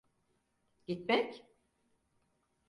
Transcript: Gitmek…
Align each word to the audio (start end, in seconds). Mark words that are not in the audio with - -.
Gitmek… 0.87 1.45